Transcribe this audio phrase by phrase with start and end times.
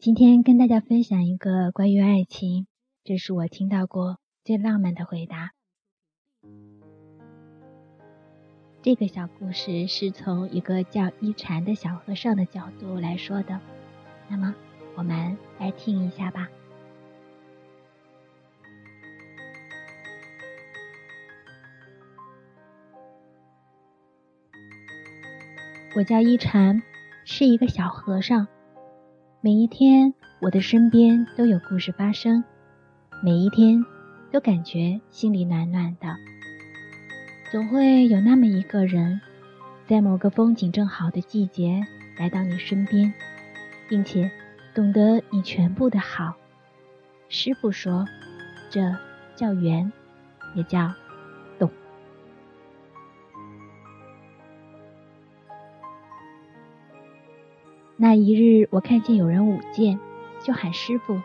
[0.00, 2.66] 今天跟大家分享一个关于爱情，
[3.04, 5.50] 这是我听到过最浪漫的回答。
[8.80, 13.60] 这个小故事是从一个叫一禅的小和尚的角度来说的，
[14.26, 14.54] 那么
[14.96, 16.48] 我们来听一下吧。
[25.94, 26.82] 我叫一禅，
[27.26, 28.48] 是一个小和尚。
[29.42, 32.44] 每一天，我的身边都有故事发生，
[33.22, 33.82] 每一天
[34.30, 36.14] 都感觉心里暖暖的。
[37.50, 39.18] 总会有那么一个人，
[39.86, 41.80] 在某个风景正好的季节
[42.18, 43.14] 来到你身边，
[43.88, 44.30] 并且
[44.74, 46.36] 懂得你全部的好。
[47.30, 48.04] 师傅说，
[48.68, 48.94] 这
[49.36, 49.90] 叫缘，
[50.54, 50.92] 也叫
[58.02, 60.00] 那一日，我看见有人舞剑，
[60.40, 61.20] 就喊师傅：“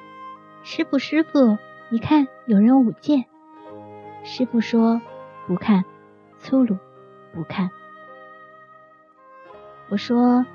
[0.61, 1.57] 师傅，师傅，
[1.87, 3.23] 你看有人舞剑。”
[4.25, 5.01] 师傅说
[5.47, 5.85] ：“不看，
[6.37, 6.77] 粗鲁，
[7.33, 7.71] 不看。”
[9.87, 10.45] 我说：“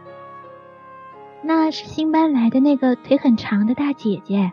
[1.42, 4.52] 那是新搬来的那个腿很长的大姐姐。”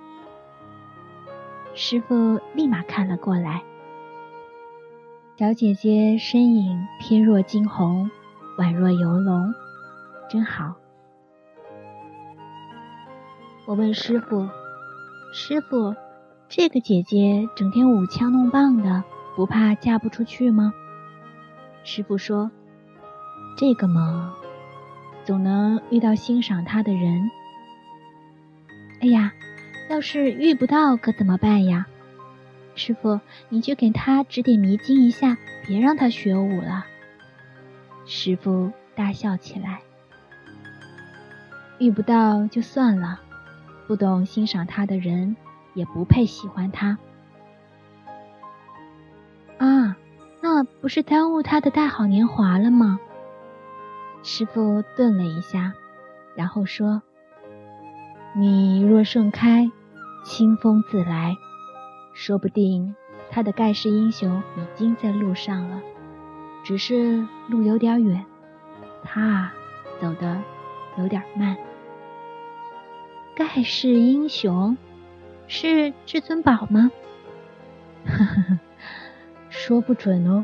[1.75, 3.61] 师傅立马看了过来，
[5.35, 8.09] 小姐姐身影翩若惊鸿，
[8.57, 9.53] 宛若游龙，
[10.29, 10.75] 真好。
[13.67, 14.47] 我问师傅
[15.33, 15.93] ：“师傅，
[16.47, 19.03] 这个姐姐整天舞枪弄棒的，
[19.35, 20.73] 不怕嫁不出去吗？”
[21.83, 22.49] 师傅说
[23.59, 24.33] ：“这个嘛，
[25.25, 27.29] 总能遇到欣赏她的人。”
[29.03, 29.33] 哎呀，
[29.89, 31.87] 要是遇不到可怎么办呀？
[32.73, 35.37] 师傅，你去给她指点迷津一下，
[35.67, 36.85] 别让她学舞了。
[38.05, 39.81] 师傅大笑起来
[41.79, 43.23] ：“遇不到就算了。”
[43.87, 45.37] 不懂欣赏他的人，
[45.73, 46.97] 也不配喜欢他。
[49.57, 49.95] 啊，
[50.41, 52.99] 那不是耽误他的大好年华了吗？
[54.23, 55.71] 师傅顿了一下，
[56.35, 57.01] 然后说
[58.35, 59.71] ：“你若盛开，
[60.25, 61.37] 清风自来。
[62.13, 62.93] 说不定
[63.29, 65.81] 他的盖世英雄已经在路上了，
[66.63, 68.25] 只是路有点远，
[69.03, 69.49] 他
[70.01, 70.41] 走的
[70.97, 71.55] 有点慢。”
[73.37, 74.75] 盖世英雄
[75.47, 76.91] 是至尊宝吗？
[78.03, 78.59] 呵呵呵，
[79.47, 80.43] 说不准哦。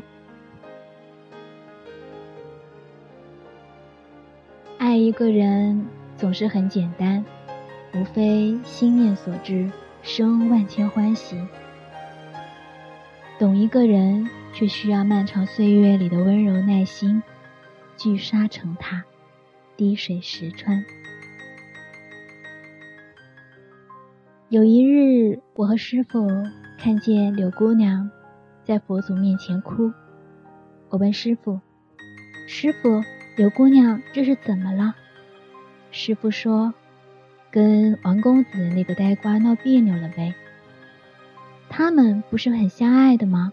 [4.78, 7.24] 爱一个人总是很简单，
[7.94, 9.68] 无非心念所致，
[10.02, 11.36] 生万千欢喜。
[13.40, 17.24] 懂一个人，却需要漫长岁月里的温柔耐心，
[17.96, 19.02] 聚沙成塔，
[19.76, 20.84] 滴水石穿。
[24.54, 26.28] 有一日，我和师傅
[26.78, 28.08] 看见柳姑娘
[28.62, 29.92] 在佛祖面前哭。
[30.90, 31.58] 我问师傅
[32.46, 33.02] ：“师傅，
[33.36, 34.94] 柳姑娘这是怎么了？”
[35.90, 36.72] 师傅说
[37.50, 40.32] ：“跟王公子那个呆瓜闹别扭了呗。
[41.68, 43.52] 他们不是很相爱的吗？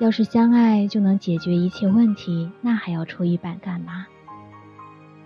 [0.00, 4.06] 要是相爱就能解决一切问题，那还要出一板干嘛？”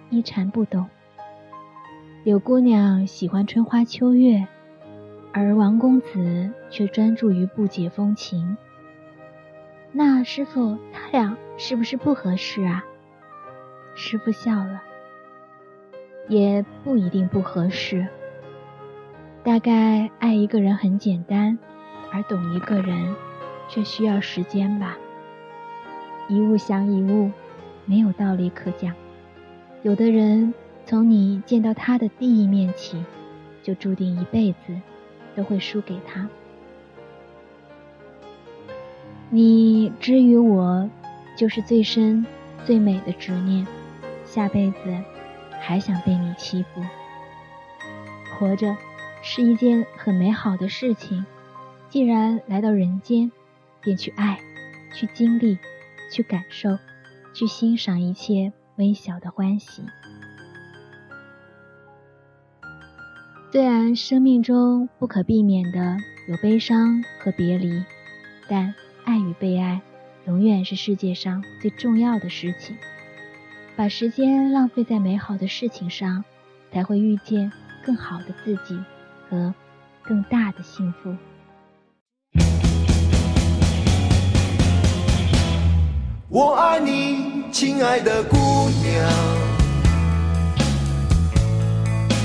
[0.09, 0.89] 一禅不懂。
[2.25, 4.49] 柳姑娘喜欢春花秋月，
[5.31, 8.57] 而王公子却专注于不解风情。
[9.93, 12.83] 那师傅他俩是不是不合适啊？
[13.95, 14.83] 师傅笑了，
[16.27, 18.09] 也不一定不合适。
[19.43, 21.59] 大概爱一个人很简单，
[22.11, 23.15] 而懂一个人
[23.69, 24.97] 却需要时间吧。
[26.29, 27.31] 一物降一物，
[27.85, 28.95] 没有道理可讲。
[29.83, 30.55] 有的人。
[30.87, 33.03] 从你见到他的第一面起，
[33.63, 34.81] 就注定一辈子
[35.35, 36.29] 都会输给他。
[39.31, 40.89] 你之于我，
[41.37, 42.27] 就是最深、
[42.65, 43.67] 最美的执念。
[44.25, 44.77] 下辈子
[45.61, 46.83] 还想被你欺负。
[48.39, 48.77] 活着
[49.23, 51.25] 是一件很美好的事情，
[51.89, 53.33] 既然来到人间，
[53.81, 54.39] 便去爱，
[54.93, 55.59] 去经历，
[56.13, 56.79] 去感受，
[57.33, 59.83] 去欣赏一切微小的欢喜。
[63.55, 65.97] 虽然生命中不可避免的
[66.27, 67.85] 有悲伤和别离，
[68.49, 68.75] 但
[69.05, 69.81] 爱与被爱
[70.27, 72.77] 永远是世界上最重要的事情。
[73.77, 76.25] 把时间浪费在美好的事情上，
[76.73, 77.53] 才会遇见
[77.87, 78.77] 更好的自己
[79.31, 79.55] 和
[80.03, 81.15] 更大的幸福。
[86.29, 88.37] 我爱你，亲爱的姑
[88.83, 89.09] 娘。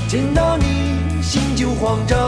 [0.08, 0.64] 见到你
[1.30, 2.18] 心就慌张。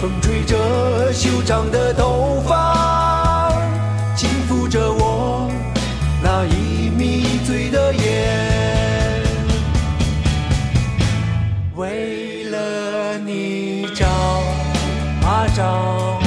[0.00, 3.52] 风吹着修长的头发，
[4.14, 5.50] 轻抚着我
[6.22, 9.24] 那已迷醉的眼。
[11.74, 14.06] 为了你找
[15.26, 16.20] 啊找，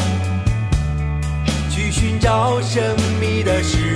[1.69, 3.90] 去寻找神秘的石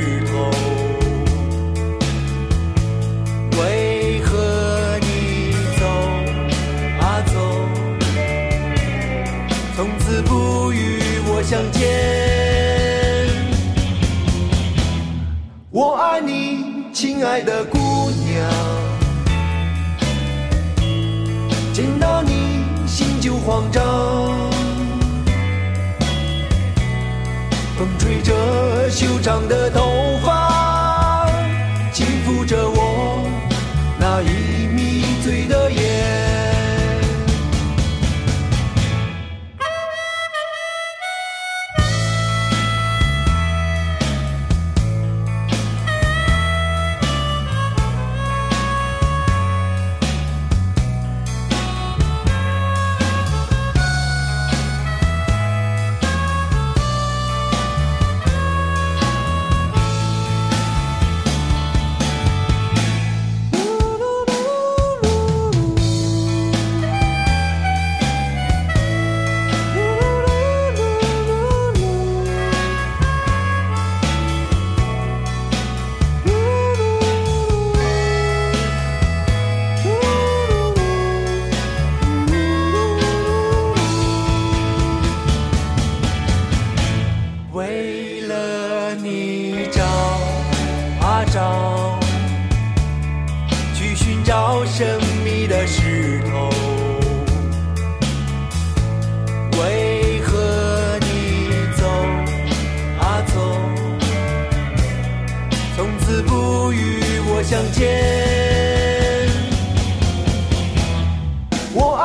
[15.78, 17.78] 我爱你，亲爱的姑
[18.10, 18.50] 娘，
[21.74, 23.84] 见到你心就慌张。
[27.78, 29.82] 风吹着修长的头
[30.15, 30.15] 发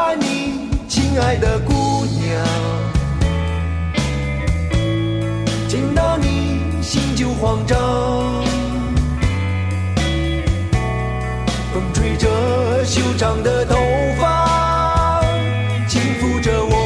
[0.02, 2.24] 爱你亲爱的姑娘。
[5.68, 7.78] 见到你心就慌张。
[11.72, 13.76] 风吹着修长的头
[14.18, 15.22] 发
[15.86, 16.79] 轻抚着我